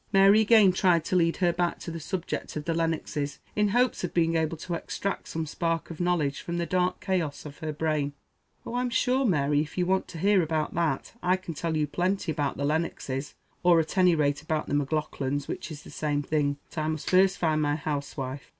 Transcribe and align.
Mary 0.11 0.41
again 0.41 0.71
tried 0.73 1.05
to 1.05 1.15
lead 1.15 1.37
her 1.37 1.53
back 1.53 1.77
to 1.77 1.91
the 1.91 1.99
subject 1.99 2.55
of 2.55 2.65
the 2.65 2.73
Lennoxes, 2.73 3.37
in 3.55 3.67
hopes 3.67 4.03
of 4.03 4.15
being 4.15 4.33
able 4.35 4.57
to 4.57 4.73
extract 4.73 5.27
some 5.27 5.45
spark 5.45 5.91
of 5.91 5.99
knowledge 5.99 6.41
from 6.41 6.57
the 6.57 6.65
dark 6.65 6.99
chaos 6.99 7.45
of 7.45 7.59
her 7.59 7.71
brain. 7.71 8.13
"Oh, 8.65 8.73
I'm 8.73 8.89
sure, 8.89 9.25
Mary, 9.25 9.59
if 9.61 9.77
you 9.77 9.85
want 9.85 10.07
to 10.07 10.17
hear 10.17 10.41
about 10.41 10.73
that, 10.73 11.13
I 11.21 11.35
can 11.37 11.53
tell 11.53 11.77
you 11.77 11.85
plenty 11.85 12.31
about 12.31 12.57
the 12.57 12.65
Lennoxes; 12.65 13.35
or 13.61 13.79
at 13.79 13.95
any 13.95 14.15
rate 14.15 14.41
about 14.41 14.65
the 14.65 14.73
Maclaughlans, 14.73 15.47
which 15.47 15.69
is 15.69 15.83
the 15.83 15.91
same 15.91 16.23
thing. 16.23 16.57
But 16.71 16.79
I 16.81 16.87
must 16.87 17.07
first 17.11 17.37
find 17.37 17.61
my 17.61 17.75
huswife." 17.75 18.49